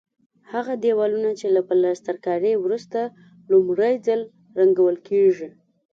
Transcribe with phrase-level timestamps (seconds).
[0.51, 2.99] هغه دېوالونه چې له پلسترکارۍ وروسته
[3.51, 4.21] لومړی ځل
[4.59, 5.49] رنګول کېږي.